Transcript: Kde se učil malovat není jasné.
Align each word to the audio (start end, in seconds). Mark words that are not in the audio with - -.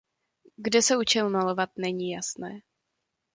Kde 0.57 0.81
se 0.81 0.97
učil 0.97 1.29
malovat 1.29 1.69
není 1.77 2.11
jasné. 2.11 2.59